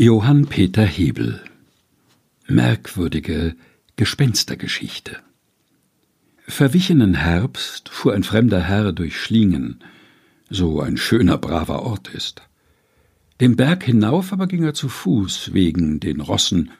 Johann 0.00 0.46
Peter 0.46 0.86
Hebel 0.86 1.42
Merkwürdige 2.46 3.54
Gespenstergeschichte 3.96 5.18
Verwichenen 6.48 7.12
Herbst 7.12 7.90
fuhr 7.90 8.14
ein 8.14 8.22
fremder 8.22 8.62
Herr 8.62 8.92
durch 8.92 9.20
Schlingen, 9.20 9.84
so 10.48 10.80
ein 10.80 10.96
schöner, 10.96 11.36
braver 11.36 11.82
Ort 11.82 12.08
ist. 12.14 12.40
Den 13.42 13.56
Berg 13.56 13.84
hinauf 13.84 14.32
aber 14.32 14.46
ging 14.46 14.64
er 14.64 14.72
zu 14.72 14.88
Fuß 14.88 15.52
wegen 15.52 16.00
den 16.00 16.22
Rossen 16.22 16.70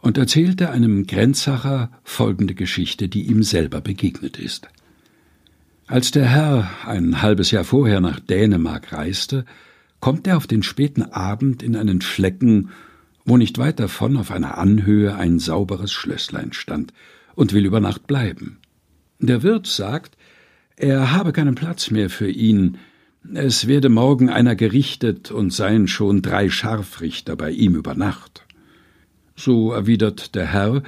und 0.00 0.16
erzählte 0.16 0.70
einem 0.70 1.06
Grenzacher 1.06 1.90
folgende 2.04 2.54
Geschichte, 2.54 3.10
die 3.10 3.24
ihm 3.24 3.42
selber 3.42 3.82
begegnet 3.82 4.38
ist. 4.38 4.66
Als 5.86 6.10
der 6.10 6.30
Herr 6.30 6.70
ein 6.86 7.20
halbes 7.20 7.50
Jahr 7.50 7.64
vorher 7.64 8.00
nach 8.00 8.18
Dänemark 8.18 8.94
reiste, 8.94 9.44
kommt 10.00 10.26
er 10.26 10.36
auf 10.36 10.46
den 10.46 10.62
späten 10.62 11.02
Abend 11.02 11.62
in 11.62 11.76
einen 11.76 12.00
Flecken, 12.00 12.70
wo 13.24 13.36
nicht 13.36 13.58
weit 13.58 13.78
davon 13.80 14.16
auf 14.16 14.30
einer 14.30 14.58
Anhöhe 14.58 15.14
ein 15.14 15.38
sauberes 15.38 15.92
Schlösslein 15.92 16.52
stand, 16.52 16.92
und 17.34 17.52
will 17.52 17.64
über 17.64 17.80
Nacht 17.80 18.06
bleiben. 18.06 18.58
Der 19.18 19.42
Wirt 19.42 19.66
sagt, 19.66 20.16
er 20.76 21.12
habe 21.12 21.32
keinen 21.32 21.54
Platz 21.54 21.90
mehr 21.90 22.10
für 22.10 22.28
ihn, 22.28 22.78
es 23.34 23.66
werde 23.66 23.90
morgen 23.90 24.30
einer 24.30 24.56
gerichtet 24.56 25.30
und 25.30 25.52
seien 25.52 25.88
schon 25.88 26.22
drei 26.22 26.48
Scharfrichter 26.48 27.36
bei 27.36 27.50
ihm 27.50 27.76
über 27.76 27.94
Nacht. 27.94 28.46
So 29.36 29.72
erwidert 29.72 30.34
der 30.34 30.46
Herr, 30.46 30.82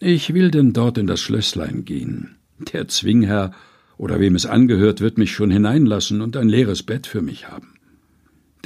ich 0.00 0.34
will 0.34 0.50
denn 0.50 0.72
dort 0.72 0.98
in 0.98 1.06
das 1.06 1.20
Schlösslein 1.20 1.84
gehen. 1.84 2.36
Der 2.72 2.88
Zwingherr 2.88 3.52
oder 3.96 4.20
wem 4.20 4.34
es 4.34 4.46
angehört, 4.46 5.00
wird 5.00 5.18
mich 5.18 5.32
schon 5.32 5.50
hineinlassen 5.50 6.20
und 6.20 6.36
ein 6.36 6.48
leeres 6.48 6.82
Bett 6.82 7.06
für 7.06 7.22
mich 7.22 7.48
haben. 7.48 7.77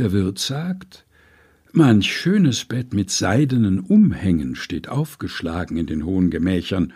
Der 0.03 0.11
Wirt 0.11 0.41
sagt, 0.41 1.07
manch 1.71 2.13
schönes 2.13 2.65
Bett 2.65 2.93
mit 2.93 3.09
seidenen 3.09 3.79
Umhängen 3.79 4.57
steht 4.57 4.89
aufgeschlagen 4.89 5.77
in 5.77 5.87
den 5.87 6.05
hohen 6.05 6.29
Gemächern, 6.29 6.93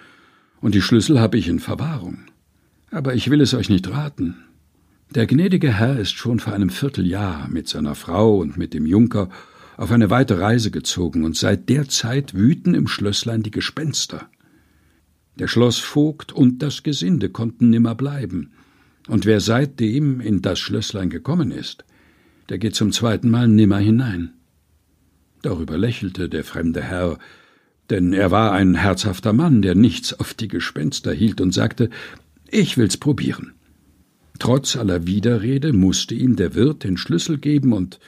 und 0.60 0.74
die 0.74 0.82
Schlüssel 0.82 1.20
habe 1.20 1.38
ich 1.38 1.46
in 1.46 1.60
Verwahrung. 1.60 2.18
Aber 2.90 3.14
ich 3.14 3.30
will 3.30 3.40
es 3.40 3.54
euch 3.54 3.68
nicht 3.68 3.88
raten. 3.88 4.34
Der 5.14 5.28
gnädige 5.28 5.72
Herr 5.72 6.00
ist 6.00 6.14
schon 6.14 6.40
vor 6.40 6.52
einem 6.52 6.68
Vierteljahr 6.68 7.46
mit 7.48 7.68
seiner 7.68 7.94
Frau 7.94 8.38
und 8.38 8.56
mit 8.56 8.74
dem 8.74 8.86
Junker 8.86 9.28
auf 9.76 9.92
eine 9.92 10.10
weite 10.10 10.40
Reise 10.40 10.72
gezogen, 10.72 11.22
und 11.22 11.36
seit 11.36 11.68
der 11.68 11.88
Zeit 11.88 12.34
wüten 12.34 12.74
im 12.74 12.88
Schlösslein 12.88 13.44
die 13.44 13.52
Gespenster. 13.52 14.28
Der 15.38 15.46
Schlossvogt 15.46 16.32
und 16.32 16.60
das 16.60 16.82
Gesinde 16.82 17.28
konnten 17.28 17.70
nimmer 17.70 17.94
bleiben, 17.94 18.50
und 19.06 19.26
wer 19.26 19.38
seitdem 19.38 20.20
in 20.20 20.42
das 20.42 20.58
Schlösslein 20.58 21.08
gekommen 21.08 21.52
ist, 21.52 21.84
der 22.48 22.58
geht 22.58 22.74
zum 22.74 22.92
zweiten 22.92 23.30
Mal 23.30 23.48
nimmer 23.48 23.78
hinein. 23.78 24.32
Darüber 25.42 25.78
lächelte 25.78 26.28
der 26.28 26.44
fremde 26.44 26.82
Herr, 26.82 27.18
denn 27.90 28.12
er 28.12 28.30
war 28.30 28.52
ein 28.52 28.74
herzhafter 28.74 29.32
Mann, 29.32 29.62
der 29.62 29.74
nichts 29.74 30.12
auf 30.18 30.34
die 30.34 30.48
Gespenster 30.48 31.12
hielt, 31.12 31.40
und 31.40 31.52
sagte, 31.52 31.90
ich 32.48 32.76
will's 32.76 32.96
probieren. 32.96 33.52
Trotz 34.38 34.76
aller 34.76 35.06
Widerrede 35.06 35.72
musste 35.72 36.14
ihm 36.14 36.36
der 36.36 36.54
Wirt 36.54 36.84
den 36.84 36.96
Schlüssel 36.96 37.38
geben, 37.38 37.72
und 37.72 38.00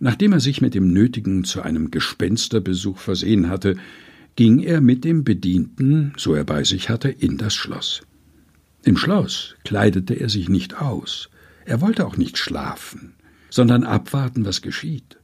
nachdem 0.00 0.32
er 0.32 0.40
sich 0.40 0.60
mit 0.60 0.74
dem 0.74 0.92
Nötigen 0.92 1.44
zu 1.44 1.62
einem 1.62 1.90
Gespensterbesuch 1.90 2.98
versehen 2.98 3.48
hatte, 3.48 3.76
ging 4.36 4.58
er 4.60 4.80
mit 4.80 5.04
dem 5.04 5.24
Bedienten, 5.24 6.12
so 6.16 6.34
er 6.34 6.44
bei 6.44 6.64
sich 6.64 6.88
hatte, 6.88 7.08
in 7.08 7.36
das 7.38 7.54
Schloss. 7.54 8.02
Im 8.84 8.96
Schloss 8.96 9.54
kleidete 9.64 10.14
er 10.14 10.28
sich 10.28 10.48
nicht 10.48 10.80
aus, 10.80 11.28
er 11.64 11.80
wollte 11.80 12.06
auch 12.06 12.16
nicht 12.16 12.38
schlafen 12.38 13.15
sondern 13.56 13.84
abwarten, 13.84 14.44
was 14.44 14.60
geschieht. 14.60 15.16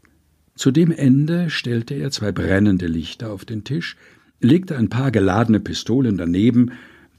Zu 0.54 0.70
dem 0.70 0.90
Ende 0.90 1.50
stellte 1.50 1.92
er 1.92 2.10
zwei 2.10 2.32
brennende 2.32 2.86
Lichter 2.86 3.30
auf 3.30 3.44
den 3.44 3.62
Tisch, 3.62 3.94
legte 4.40 4.78
ein 4.78 4.88
paar 4.88 5.10
geladene 5.10 5.60
Pistolen 5.60 6.16
daneben, 6.16 6.72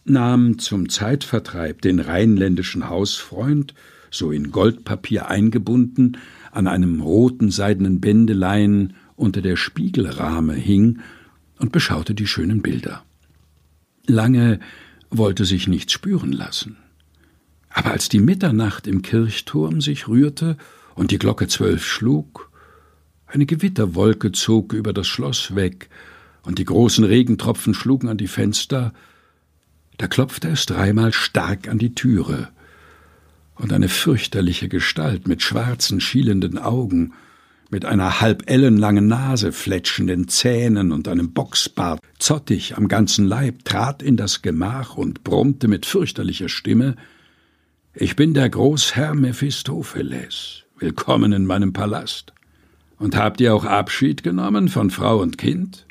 nahm 0.05 0.57
zum 0.57 0.89
Zeitvertreib 0.89 1.83
den 1.83 1.99
rheinländischen 1.99 2.89
Hausfreund, 2.89 3.75
so 4.09 4.31
in 4.31 4.51
Goldpapier 4.51 5.27
eingebunden, 5.27 6.17
an 6.51 6.65
einem 6.65 6.99
roten 7.01 7.51
seidenen 7.51 8.01
Bändelein 8.01 8.93
unter 9.15 9.43
der 9.43 9.55
Spiegelrahme 9.55 10.55
hing 10.55 10.99
und 11.59 11.71
beschaute 11.71 12.15
die 12.15 12.27
schönen 12.27 12.63
Bilder. 12.63 13.03
Lange 14.07 14.59
wollte 15.11 15.45
sich 15.45 15.67
nichts 15.67 15.93
spüren 15.93 16.31
lassen. 16.31 16.77
Aber 17.69 17.91
als 17.91 18.09
die 18.09 18.19
Mitternacht 18.19 18.87
im 18.87 19.03
Kirchturm 19.03 19.79
sich 19.79 20.07
rührte 20.07 20.57
und 20.95 21.11
die 21.11 21.19
Glocke 21.19 21.47
zwölf 21.47 21.85
schlug, 21.85 22.49
eine 23.25 23.45
Gewitterwolke 23.45 24.31
zog 24.31 24.73
über 24.73 24.93
das 24.93 25.07
Schloss 25.07 25.55
weg, 25.55 25.89
und 26.45 26.59
die 26.59 26.65
großen 26.65 27.05
Regentropfen 27.05 27.73
schlugen 27.73 28.09
an 28.09 28.17
die 28.17 28.27
Fenster, 28.27 28.93
da 29.97 30.07
klopfte 30.07 30.49
es 30.49 30.65
dreimal 30.65 31.13
stark 31.13 31.67
an 31.67 31.77
die 31.77 31.95
Türe, 31.95 32.49
und 33.55 33.71
eine 33.71 33.89
fürchterliche 33.89 34.67
Gestalt 34.67 35.27
mit 35.27 35.41
schwarzen, 35.41 36.01
schielenden 36.01 36.57
Augen, 36.57 37.13
mit 37.69 37.85
einer 37.85 38.21
halb 38.21 38.49
ellenlangen 38.49 39.07
Nase, 39.07 39.51
fletschenden 39.51 40.27
Zähnen 40.27 40.91
und 40.91 41.07
einem 41.07 41.33
Boxbart, 41.33 41.99
zottig 42.19 42.77
am 42.77 42.87
ganzen 42.87 43.25
Leib, 43.25 43.65
trat 43.65 44.03
in 44.03 44.15
das 44.15 44.43
Gemach 44.43 44.95
und 44.95 45.23
brummte 45.23 45.67
mit 45.67 45.85
fürchterlicher 45.85 46.49
Stimme 46.49 46.95
Ich 47.95 48.15
bin 48.15 48.33
der 48.35 48.49
Großherr 48.49 49.15
Mephistopheles. 49.15 50.62
Willkommen 50.79 51.33
in 51.33 51.45
meinem 51.45 51.71
Palast. 51.71 52.33
Und 52.97 53.15
habt 53.15 53.39
ihr 53.39 53.53
auch 53.53 53.63
Abschied 53.63 54.23
genommen 54.23 54.69
von 54.69 54.89
Frau 54.89 55.21
und 55.21 55.37
Kind? 55.37 55.85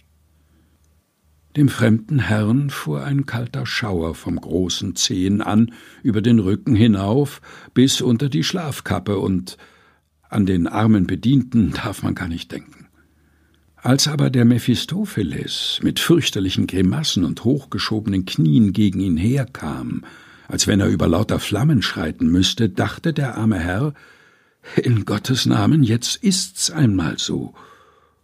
Dem 1.57 1.69
fremden 1.69 2.19
Herrn 2.19 2.69
fuhr 2.69 3.05
ein 3.05 3.25
kalter 3.25 3.65
Schauer 3.65 4.17
vom 4.17 4.41
großen 4.41 4.97
Zehen 4.97 5.41
an, 5.41 5.73
über 6.03 6.21
den 6.21 6.41
Rücken 6.41 6.75
hinauf, 6.75 7.41
bis 7.75 8.01
unter 8.01 8.29
die 8.29 8.43
Schlafkappe, 8.43 9.19
und 9.19 9.57
an 10.29 10.47
den 10.47 10.67
armen 10.67 11.07
Bedienten 11.07 11.73
darf 11.73 12.03
man 12.03 12.17
gar 12.17 12.29
nicht 12.29 12.51
denken. 12.51 12.89
Als 13.77 14.09
aber 14.09 14.31
der 14.31 14.45
Mephistopheles 14.45 15.79
mit 15.83 16.01
fürchterlichen 16.01 16.67
Grimassen 16.67 17.25
und 17.25 17.45
hochgeschobenen 17.45 18.27
Knien 18.27 18.73
gegen 18.73 18.99
ihn 18.99 19.17
herkam, 19.17 20.05
als 20.49 20.67
wenn 20.67 20.81
er 20.81 20.89
über 20.89 21.07
lauter 21.07 21.39
Flammen 21.39 21.83
schreiten 21.83 22.27
müsste, 22.27 22.69
dachte 22.69 23.13
der 23.13 23.37
arme 23.37 23.61
Herr, 23.61 23.95
in 24.83 25.05
Gottes 25.05 25.47
Namen, 25.47 25.83
jetzt 25.83 26.17
ist's 26.17 26.71
einmal 26.71 27.19
so. 27.19 27.55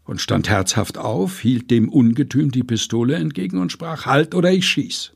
Und 0.05 0.21
stand 0.21 0.49
herzhaft 0.49 0.97
auf, 0.97 1.41
hielt 1.41 1.71
dem 1.71 1.89
Ungetüm 1.89 2.51
die 2.51 2.63
Pistole 2.63 3.17
entgegen 3.17 3.59
und 3.59 3.73
sprach 3.73 4.07
Halt 4.07 4.35
oder 4.35 4.51
ich 4.51 4.67
schieß. 4.67 5.13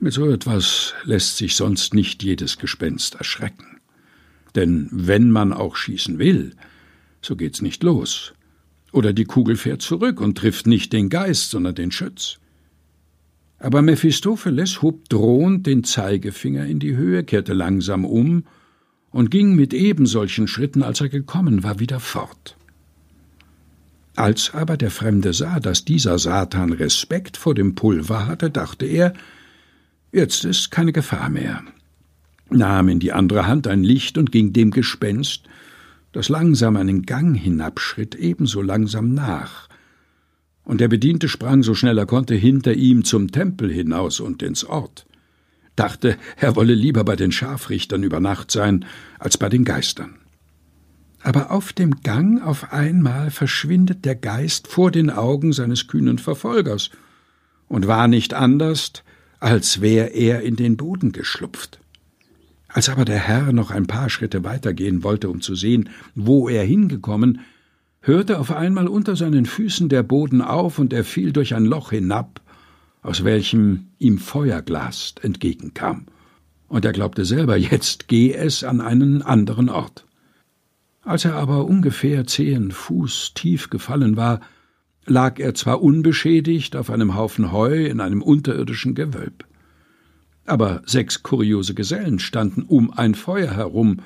Mit 0.00 0.12
so 0.12 0.28
etwas 0.28 0.94
lässt 1.04 1.36
sich 1.36 1.54
sonst 1.54 1.94
nicht 1.94 2.24
jedes 2.24 2.58
Gespenst 2.58 3.14
erschrecken. 3.14 3.80
Denn 4.56 4.88
wenn 4.90 5.30
man 5.30 5.52
auch 5.52 5.76
schießen 5.76 6.18
will, 6.18 6.56
so 7.20 7.36
geht's 7.36 7.62
nicht 7.62 7.84
los. 7.84 8.32
Oder 8.90 9.12
die 9.12 9.24
Kugel 9.24 9.56
fährt 9.56 9.80
zurück 9.80 10.20
und 10.20 10.36
trifft 10.36 10.66
nicht 10.66 10.92
den 10.92 11.08
Geist, 11.08 11.50
sondern 11.50 11.76
den 11.76 11.92
Schütz. 11.92 12.38
Aber 13.58 13.80
Mephistopheles 13.80 14.82
hob 14.82 15.08
drohend 15.08 15.68
den 15.68 15.84
Zeigefinger 15.84 16.66
in 16.66 16.80
die 16.80 16.96
Höhe, 16.96 17.22
kehrte 17.22 17.52
langsam 17.52 18.04
um 18.04 18.44
und 19.12 19.30
ging 19.30 19.54
mit 19.54 19.74
ebensolchen 19.74 20.48
Schritten, 20.48 20.82
als 20.82 21.00
er 21.00 21.08
gekommen 21.08 21.62
war, 21.62 21.78
wieder 21.78 22.00
fort. 22.00 22.56
Als 24.16 24.52
aber 24.52 24.76
der 24.76 24.90
Fremde 24.90 25.32
sah, 25.32 25.60
dass 25.60 25.84
dieser 25.84 26.18
Satan 26.18 26.72
Respekt 26.72 27.36
vor 27.36 27.54
dem 27.54 27.74
Pulver 27.74 28.26
hatte, 28.26 28.50
dachte 28.50 28.86
er, 28.86 29.14
jetzt 30.12 30.44
ist 30.44 30.70
keine 30.70 30.92
Gefahr 30.92 31.30
mehr, 31.30 31.62
nahm 32.50 32.88
in 32.88 32.98
die 32.98 33.12
andere 33.12 33.46
Hand 33.46 33.66
ein 33.66 33.84
Licht 33.84 34.18
und 34.18 34.32
ging 34.32 34.52
dem 34.52 34.70
Gespenst, 34.70 35.44
das 36.12 36.28
langsam 36.28 36.76
einen 36.76 37.02
Gang 37.02 37.36
hinabschritt, 37.38 38.14
ebenso 38.14 38.60
langsam 38.60 39.14
nach, 39.14 39.68
und 40.64 40.80
der 40.80 40.88
Bediente 40.88 41.28
sprang 41.28 41.62
so 41.62 41.74
schnell 41.74 41.98
er 41.98 42.06
konnte 42.06 42.34
hinter 42.34 42.74
ihm 42.74 43.04
zum 43.04 43.32
Tempel 43.32 43.72
hinaus 43.72 44.20
und 44.20 44.42
ins 44.42 44.64
Ort 44.64 45.06
dachte, 45.76 46.16
er 46.36 46.56
wolle 46.56 46.74
lieber 46.74 47.04
bei 47.04 47.16
den 47.16 47.32
Scharfrichtern 47.32 48.02
über 48.02 48.20
Nacht 48.20 48.50
sein 48.50 48.84
als 49.18 49.38
bei 49.38 49.48
den 49.48 49.64
Geistern. 49.64 50.16
Aber 51.22 51.50
auf 51.50 51.72
dem 51.72 52.00
Gang 52.02 52.42
auf 52.42 52.72
einmal 52.72 53.30
verschwindet 53.30 54.04
der 54.04 54.16
Geist 54.16 54.66
vor 54.66 54.90
den 54.90 55.08
Augen 55.08 55.52
seines 55.52 55.86
kühnen 55.86 56.18
Verfolgers 56.18 56.90
und 57.68 57.86
war 57.86 58.08
nicht 58.08 58.34
anders, 58.34 58.92
als 59.38 59.80
wär 59.80 60.14
er 60.14 60.42
in 60.42 60.56
den 60.56 60.76
Boden 60.76 61.12
geschlupft. 61.12 61.80
Als 62.68 62.88
aber 62.88 63.04
der 63.04 63.18
Herr 63.18 63.52
noch 63.52 63.70
ein 63.70 63.86
paar 63.86 64.10
Schritte 64.10 64.44
weitergehen 64.44 65.04
wollte, 65.04 65.28
um 65.28 65.40
zu 65.40 65.54
sehen, 65.54 65.90
wo 66.14 66.48
er 66.48 66.64
hingekommen, 66.64 67.40
hörte 68.00 68.38
auf 68.38 68.50
einmal 68.50 68.88
unter 68.88 69.14
seinen 69.14 69.46
Füßen 69.46 69.88
der 69.88 70.02
Boden 70.02 70.42
auf 70.42 70.78
und 70.78 70.92
er 70.92 71.04
fiel 71.04 71.32
durch 71.32 71.54
ein 71.54 71.64
Loch 71.64 71.90
hinab 71.90 72.40
aus 73.02 73.24
welchem 73.24 73.88
ihm 73.98 74.18
Feuerglas 74.18 75.14
entgegenkam, 75.22 76.06
und 76.68 76.84
er 76.84 76.92
glaubte 76.92 77.24
selber, 77.24 77.56
jetzt 77.56 78.08
geh 78.08 78.32
es 78.32 78.64
an 78.64 78.80
einen 78.80 79.20
anderen 79.20 79.68
Ort. 79.68 80.06
Als 81.02 81.24
er 81.24 81.34
aber 81.34 81.66
ungefähr 81.66 82.26
zehn 82.26 82.70
Fuß 82.70 83.34
tief 83.34 83.68
gefallen 83.68 84.16
war, 84.16 84.40
lag 85.04 85.40
er 85.40 85.54
zwar 85.54 85.82
unbeschädigt 85.82 86.76
auf 86.76 86.90
einem 86.90 87.16
Haufen 87.16 87.50
Heu 87.50 87.86
in 87.86 88.00
einem 88.00 88.22
unterirdischen 88.22 88.94
Gewölb. 88.94 89.44
Aber 90.46 90.82
sechs 90.86 91.22
kuriose 91.22 91.74
Gesellen 91.74 92.20
standen 92.20 92.62
um 92.62 92.92
ein 92.92 93.14
Feuer 93.14 93.50
herum, 93.50 93.98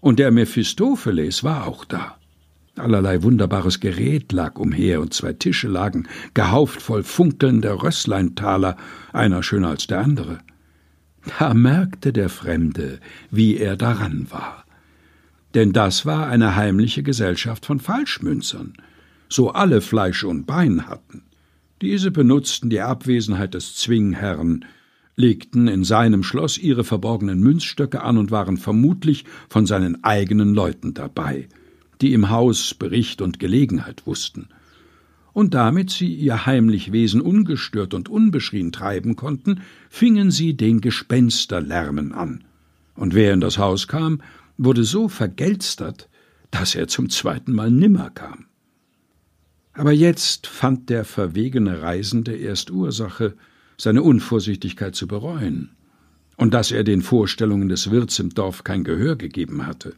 und 0.00 0.18
der 0.18 0.30
Mephistopheles 0.30 1.42
war 1.42 1.66
auch 1.66 1.84
da. 1.84 2.16
Allerlei 2.78 3.22
wunderbares 3.22 3.80
Gerät 3.80 4.32
lag 4.32 4.58
umher, 4.58 5.00
und 5.00 5.14
zwei 5.14 5.32
Tische 5.32 5.68
lagen, 5.68 6.06
gehauft 6.34 6.82
voll 6.82 7.02
funkelnder 7.02 7.82
Rössleintaler, 7.82 8.76
einer 9.14 9.42
schöner 9.42 9.68
als 9.68 9.86
der 9.86 10.00
andere. 10.00 10.38
Da 11.38 11.54
merkte 11.54 12.12
der 12.12 12.28
Fremde, 12.28 13.00
wie 13.30 13.56
er 13.56 13.76
daran 13.76 14.26
war. 14.30 14.64
Denn 15.54 15.72
das 15.72 16.04
war 16.04 16.28
eine 16.28 16.54
heimliche 16.54 17.02
Gesellschaft 17.02 17.64
von 17.64 17.80
Falschmünzern, 17.80 18.74
so 19.28 19.52
alle 19.52 19.80
Fleisch 19.80 20.22
und 20.22 20.46
Bein 20.46 20.86
hatten. 20.86 21.22
Diese 21.80 22.10
benutzten 22.10 22.68
die 22.68 22.82
Abwesenheit 22.82 23.54
des 23.54 23.74
Zwingherrn, 23.76 24.66
legten 25.16 25.66
in 25.66 25.82
seinem 25.82 26.22
Schloss 26.22 26.58
ihre 26.58 26.84
verborgenen 26.84 27.40
Münzstöcke 27.40 28.02
an 28.02 28.18
und 28.18 28.30
waren 28.30 28.58
vermutlich 28.58 29.24
von 29.48 29.64
seinen 29.64 30.04
eigenen 30.04 30.52
Leuten 30.52 30.92
dabei 30.92 31.48
die 32.00 32.12
im 32.12 32.30
Haus 32.30 32.74
Bericht 32.74 33.22
und 33.22 33.38
Gelegenheit 33.38 34.06
wussten. 34.06 34.48
Und 35.32 35.54
damit 35.54 35.90
sie 35.90 36.14
ihr 36.14 36.46
heimlich 36.46 36.92
Wesen 36.92 37.20
ungestört 37.20 37.92
und 37.92 38.08
unbeschrien 38.08 38.72
treiben 38.72 39.16
konnten, 39.16 39.60
fingen 39.90 40.30
sie 40.30 40.56
den 40.56 40.80
Gespensterlärmen 40.80 42.12
an. 42.12 42.44
Und 42.94 43.14
wer 43.14 43.34
in 43.34 43.40
das 43.40 43.58
Haus 43.58 43.86
kam, 43.86 44.22
wurde 44.56 44.84
so 44.84 45.08
vergelstert, 45.08 46.08
dass 46.50 46.74
er 46.74 46.88
zum 46.88 47.10
zweiten 47.10 47.52
Mal 47.52 47.70
nimmer 47.70 48.10
kam. 48.10 48.46
Aber 49.74 49.92
jetzt 49.92 50.46
fand 50.46 50.88
der 50.88 51.04
verwegene 51.04 51.82
Reisende 51.82 52.34
erst 52.34 52.70
Ursache, 52.70 53.34
seine 53.76 54.02
Unvorsichtigkeit 54.02 54.94
zu 54.94 55.06
bereuen, 55.06 55.72
und 56.38 56.54
dass 56.54 56.70
er 56.70 56.82
den 56.82 57.02
Vorstellungen 57.02 57.68
des 57.68 57.90
Wirts 57.90 58.18
im 58.18 58.30
Dorf 58.30 58.64
kein 58.64 58.84
Gehör 58.84 59.16
gegeben 59.16 59.66
hatte 59.66 59.94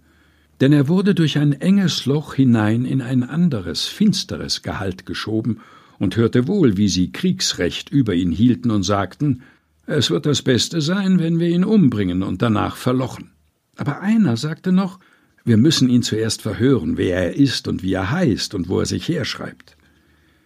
denn 0.60 0.72
er 0.72 0.88
wurde 0.88 1.14
durch 1.14 1.38
ein 1.38 1.52
enges 1.52 2.06
Loch 2.06 2.34
hinein 2.34 2.84
in 2.84 3.00
ein 3.00 3.22
anderes, 3.22 3.86
finsteres 3.86 4.62
Gehalt 4.62 5.06
geschoben 5.06 5.60
und 5.98 6.16
hörte 6.16 6.48
wohl, 6.48 6.76
wie 6.76 6.88
sie 6.88 7.12
Kriegsrecht 7.12 7.90
über 7.90 8.14
ihn 8.14 8.32
hielten 8.32 8.70
und 8.70 8.82
sagten, 8.82 9.42
es 9.86 10.10
wird 10.10 10.26
das 10.26 10.42
Beste 10.42 10.80
sein, 10.80 11.18
wenn 11.18 11.38
wir 11.38 11.48
ihn 11.48 11.64
umbringen 11.64 12.22
und 12.22 12.42
danach 12.42 12.76
verlochen. 12.76 13.30
Aber 13.76 14.00
einer 14.00 14.36
sagte 14.36 14.72
noch, 14.72 14.98
wir 15.44 15.56
müssen 15.56 15.88
ihn 15.88 16.02
zuerst 16.02 16.42
verhören, 16.42 16.98
wer 16.98 17.16
er 17.16 17.36
ist 17.36 17.68
und 17.68 17.82
wie 17.82 17.94
er 17.94 18.10
heißt 18.10 18.54
und 18.54 18.68
wo 18.68 18.80
er 18.80 18.86
sich 18.86 19.08
herschreibt. 19.08 19.76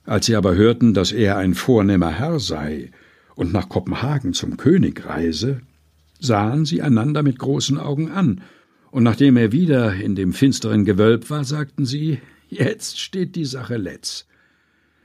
Als 0.05 0.27
sie 0.27 0.37
aber 0.37 0.55
hörten, 0.55 0.95
dass 0.95 1.13
er 1.13 1.39
ein 1.39 1.55
vornehmer 1.55 2.11
Herr 2.11 2.39
sei 2.39 2.91
und 3.35 3.53
nach 3.53 3.69
Kopenhagen 3.69 4.33
zum 4.33 4.57
König 4.57 5.07
reise, 5.07 5.61
sahen 6.21 6.65
sie 6.65 6.83
einander 6.83 7.23
mit 7.23 7.39
großen 7.39 7.79
Augen 7.79 8.11
an 8.13 8.43
und 8.93 9.03
nachdem 9.03 9.39
er 9.39 9.53
wieder 9.53 9.95
in 9.95 10.15
dem 10.15 10.35
finsteren 10.35 10.85
Gewölb 10.85 11.31
war, 11.31 11.45
sagten 11.45 11.87
sie, 11.87 12.21
jetzt 12.49 13.01
steht 13.01 13.35
die 13.35 13.47
Sache 13.47 13.79
letz. 13.79 14.27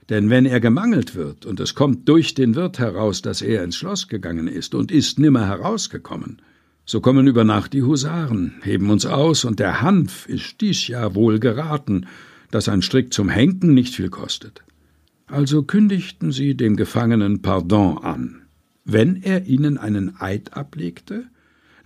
Denn 0.10 0.30
wenn 0.30 0.45
er 0.45 0.60
gemangelt 0.60 1.16
wird, 1.16 1.45
und 1.45 1.60
es 1.62 1.74
kommt 1.74 2.07
durch 2.07 2.34
den 2.34 2.56
Wirt 2.56 2.80
heraus, 2.80 3.22
dass 3.22 3.42
er 3.42 3.63
ins 3.63 3.78
Schloss 3.78 4.10
gegangen 4.10 4.48
ist 4.48 4.75
und 4.75 4.92
ist 4.92 5.19
nimmer 5.19 5.48
herausgekommen, 5.48 6.42
so 6.86 7.00
kommen 7.00 7.28
über 7.28 7.45
Nacht 7.45 7.74
die 7.74 7.84
Husaren, 7.84 8.56
heben 8.62 8.89
uns 8.89 9.06
aus, 9.06 9.45
und 9.45 9.60
der 9.60 9.81
Hanf 9.81 10.28
ist 10.28 10.60
dies 10.60 10.88
Jahr 10.88 11.16
wohl 11.16 11.39
geraten, 11.39 12.07
dass 12.51 12.69
ein 12.69 12.81
Strick 12.81 13.13
zum 13.13 13.30
Henken 13.30 13.74
nicht 13.74 13.95
viel 13.95 14.10
kostet. 14.10 14.63
Also 15.28 15.63
kündigten 15.63 16.34
sie 16.34 16.56
dem 16.56 16.75
Gefangenen 16.75 17.42
Pardon 17.42 17.98
an. 18.00 18.42
Wenn 18.84 19.22
er 19.24 19.45
ihnen 19.45 19.78
einen 19.78 20.19
Eid 20.19 20.56
ablegte, 20.56 21.25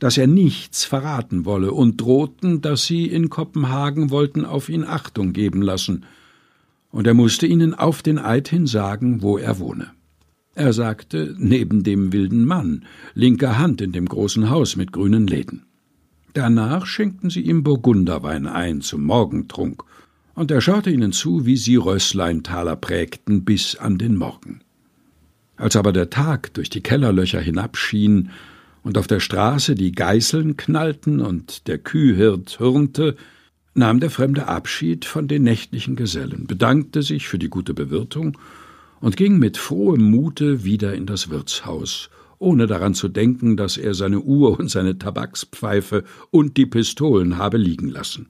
dass 0.01 0.17
er 0.17 0.25
nichts 0.25 0.83
verraten 0.83 1.45
wolle 1.45 1.73
und 1.73 2.01
drohten, 2.01 2.59
dass 2.59 2.87
sie 2.87 3.05
in 3.05 3.29
Kopenhagen 3.29 4.09
wollten 4.09 4.45
auf 4.45 4.67
ihn 4.67 4.83
Achtung 4.83 5.31
geben 5.31 5.61
lassen, 5.61 6.05
und 6.89 7.05
er 7.05 7.13
musste 7.13 7.45
ihnen 7.45 7.75
auf 7.75 8.01
den 8.01 8.17
Eid 8.17 8.47
hin 8.47 8.65
sagen, 8.65 9.21
wo 9.21 9.37
er 9.37 9.59
wohne. 9.59 9.91
Er 10.55 10.73
sagte, 10.73 11.35
neben 11.37 11.83
dem 11.83 12.11
wilden 12.13 12.45
Mann, 12.45 12.83
linker 13.13 13.59
Hand 13.59 13.79
in 13.79 13.91
dem 13.91 14.07
großen 14.07 14.49
Haus 14.49 14.75
mit 14.75 14.91
grünen 14.91 15.27
Läden. 15.27 15.67
Danach 16.33 16.87
schenkten 16.87 17.29
sie 17.29 17.41
ihm 17.41 17.61
Burgunderwein 17.61 18.47
ein 18.47 18.81
zum 18.81 19.03
Morgentrunk, 19.03 19.83
und 20.33 20.49
er 20.49 20.61
schaute 20.61 20.89
ihnen 20.89 21.11
zu, 21.11 21.45
wie 21.45 21.57
sie 21.57 21.75
Rössleintaler 21.75 22.75
prägten 22.75 23.45
bis 23.45 23.75
an 23.75 23.99
den 23.99 24.15
Morgen. 24.15 24.61
Als 25.57 25.75
aber 25.75 25.93
der 25.93 26.09
Tag 26.09 26.55
durch 26.55 26.71
die 26.71 26.81
Kellerlöcher 26.81 27.39
hinabschien 27.39 28.31
und 28.83 28.97
auf 28.97 29.07
der 29.07 29.19
Straße 29.19 29.75
die 29.75 29.91
Geißeln 29.91 30.57
knallten 30.57 31.21
und 31.21 31.67
der 31.67 31.77
Kühhirt 31.77 32.59
hürnte, 32.59 33.15
nahm 33.73 33.99
der 33.99 34.09
Fremde 34.09 34.47
Abschied 34.47 35.05
von 35.05 35.27
den 35.27 35.43
nächtlichen 35.43 35.95
Gesellen, 35.95 36.47
bedankte 36.47 37.03
sich 37.03 37.27
für 37.27 37.39
die 37.39 37.49
gute 37.49 37.73
Bewirtung 37.73 38.37
und 38.99 39.17
ging 39.17 39.37
mit 39.37 39.57
frohem 39.57 40.09
Mute 40.09 40.63
wieder 40.63 40.93
in 40.93 41.05
das 41.05 41.29
Wirtshaus, 41.29 42.09
ohne 42.37 42.67
daran 42.67 42.93
zu 42.93 43.07
denken, 43.07 43.55
dass 43.55 43.77
er 43.77 43.93
seine 43.93 44.19
Uhr 44.19 44.59
und 44.59 44.69
seine 44.69 44.97
Tabakspfeife 44.97 46.03
und 46.31 46.57
die 46.57 46.65
Pistolen 46.65 47.37
habe 47.37 47.57
liegen 47.57 47.89
lassen. 47.89 48.27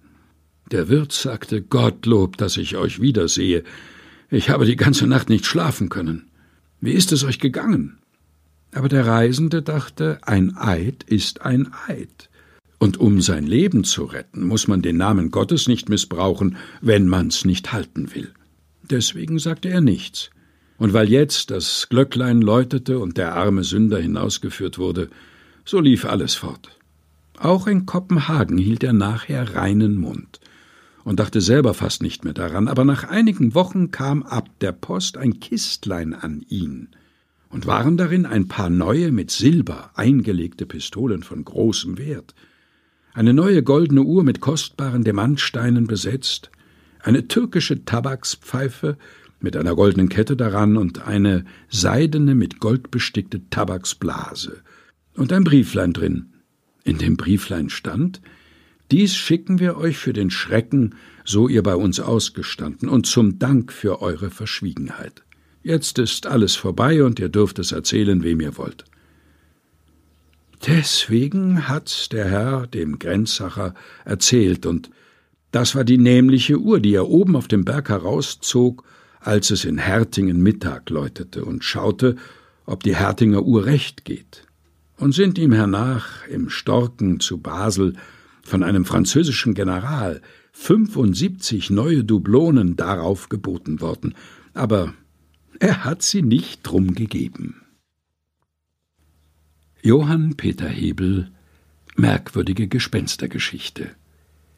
Der 0.71 0.87
Wirt 0.89 1.11
sagte 1.11 1.61
Gottlob, 1.61 2.37
dass 2.37 2.57
ich 2.57 2.77
euch 2.77 3.01
wiedersehe. 3.01 3.63
Ich 4.29 4.49
habe 4.49 4.65
die 4.65 4.77
ganze 4.77 5.07
Nacht 5.07 5.29
nicht 5.29 5.45
schlafen 5.45 5.89
können. 5.89 6.29
Wie 6.79 6.93
ist 6.93 7.11
es 7.11 7.23
euch 7.23 7.39
gegangen? 7.39 8.00
Aber 8.73 8.89
der 8.89 9.05
Reisende 9.05 9.61
dachte, 9.61 10.19
ein 10.21 10.55
Eid 10.55 11.03
ist 11.03 11.41
ein 11.41 11.71
Eid. 11.87 12.29
Und 12.79 12.97
um 12.97 13.21
sein 13.21 13.45
Leben 13.45 13.83
zu 13.83 14.05
retten, 14.05 14.43
muss 14.47 14.67
man 14.67 14.81
den 14.81 14.97
Namen 14.97 15.29
Gottes 15.29 15.67
nicht 15.67 15.89
missbrauchen, 15.89 16.57
wenn 16.81 17.07
man's 17.07 17.45
nicht 17.45 17.73
halten 17.73 18.15
will. 18.15 18.33
Deswegen 18.89 19.39
sagte 19.39 19.69
er 19.69 19.81
nichts. 19.81 20.31
Und 20.77 20.93
weil 20.93 21.09
jetzt 21.09 21.51
das 21.51 21.89
Glöcklein 21.89 22.41
läutete 22.41 22.97
und 22.97 23.17
der 23.17 23.35
arme 23.35 23.63
Sünder 23.63 23.99
hinausgeführt 23.99 24.79
wurde, 24.79 25.09
so 25.63 25.79
lief 25.79 26.05
alles 26.05 26.33
fort. 26.33 26.75
Auch 27.37 27.67
in 27.67 27.85
Kopenhagen 27.85 28.57
hielt 28.57 28.83
er 28.83 28.93
nachher 28.93 29.55
reinen 29.55 29.95
Mund 29.95 30.39
und 31.03 31.19
dachte 31.19 31.41
selber 31.41 31.73
fast 31.73 32.01
nicht 32.01 32.23
mehr 32.23 32.33
daran, 32.33 32.67
aber 32.67 32.83
nach 32.85 33.03
einigen 33.03 33.53
Wochen 33.53 33.91
kam 33.91 34.23
ab 34.23 34.49
der 34.61 34.71
Post 34.71 35.17
ein 35.17 35.39
Kistlein 35.39 36.13
an 36.13 36.43
ihn, 36.49 36.89
und 37.51 37.67
waren 37.67 37.97
darin 37.97 38.25
ein 38.25 38.47
paar 38.47 38.69
neue 38.69 39.11
mit 39.11 39.29
Silber 39.29 39.91
eingelegte 39.95 40.65
Pistolen 40.65 41.23
von 41.23 41.43
großem 41.43 41.97
Wert, 41.97 42.33
eine 43.13 43.33
neue 43.33 43.61
goldene 43.61 44.03
Uhr 44.03 44.23
mit 44.23 44.39
kostbaren 44.39 45.03
Demantsteinen 45.03 45.85
besetzt, 45.85 46.49
eine 47.01 47.27
türkische 47.27 47.83
Tabakspfeife 47.83 48.97
mit 49.41 49.57
einer 49.57 49.75
goldenen 49.75 50.07
Kette 50.07 50.37
daran 50.37 50.77
und 50.77 51.05
eine 51.05 51.45
seidene 51.69 52.35
mit 52.35 52.59
Gold 52.59 52.91
bestickte 52.91 53.49
Tabaksblase 53.49 54.61
und 55.15 55.33
ein 55.33 55.43
Brieflein 55.43 55.93
drin. 55.93 56.33
In 56.83 56.97
dem 56.97 57.17
Brieflein 57.17 57.69
stand 57.69 58.21
Dies 58.91 59.15
schicken 59.15 59.59
wir 59.59 59.77
euch 59.77 59.97
für 59.97 60.11
den 60.11 60.29
Schrecken, 60.29 60.95
so 61.23 61.47
ihr 61.47 61.63
bei 61.63 61.75
uns 61.75 62.01
ausgestanden, 62.01 62.89
und 62.89 63.05
zum 63.05 63.39
Dank 63.39 63.71
für 63.71 64.01
eure 64.01 64.29
Verschwiegenheit. 64.29 65.23
Jetzt 65.63 65.99
ist 65.99 66.25
alles 66.25 66.55
vorbei 66.55 67.03
und 67.03 67.19
ihr 67.19 67.29
dürft 67.29 67.59
es 67.59 67.71
erzählen, 67.71 68.23
wem 68.23 68.41
ihr 68.41 68.57
wollt. 68.57 68.85
Deswegen 70.65 71.67
hat's 71.67 72.09
der 72.09 72.25
Herr 72.25 72.67
dem 72.67 72.99
Grenzsacher 72.99 73.73
erzählt, 74.05 74.65
und 74.65 74.91
das 75.51 75.75
war 75.75 75.83
die 75.83 75.97
nämliche 75.97 76.57
Uhr, 76.57 76.79
die 76.79 76.93
er 76.93 77.07
oben 77.07 77.35
auf 77.35 77.47
dem 77.47 77.65
Berg 77.65 77.89
herauszog, 77.89 78.83
als 79.19 79.51
es 79.51 79.65
in 79.65 79.77
Hertingen 79.77 80.41
Mittag 80.41 80.89
läutete, 80.89 81.45
und 81.45 81.63
schaute, 81.63 82.15
ob 82.65 82.83
die 82.83 82.95
Hertinger 82.95 83.43
Uhr 83.43 83.65
recht 83.65 84.05
geht. 84.05 84.45
Und 84.97 85.13
sind 85.13 85.39
ihm 85.39 85.51
hernach 85.51 86.27
im 86.27 86.49
Storken 86.49 87.19
zu 87.19 87.39
Basel 87.39 87.93
von 88.43 88.61
einem 88.63 88.85
französischen 88.85 89.55
General 89.55 90.21
75 90.53 91.69
neue 91.71 92.03
Dublonen 92.03 92.75
darauf 92.75 93.29
geboten 93.29 93.81
worden, 93.81 94.13
aber 94.53 94.93
er 95.61 95.83
hat 95.83 96.01
sie 96.01 96.23
nicht 96.23 96.63
drum 96.63 96.95
gegeben. 96.95 97.61
Johann 99.83 100.35
Peter 100.35 100.67
Hebel 100.67 101.31
Merkwürdige 101.95 102.67
Gespenstergeschichte. 102.67 103.91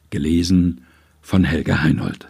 Gelesen 0.08 0.86
von 1.20 1.44
Helga 1.44 1.82
Heinold. 1.82 2.26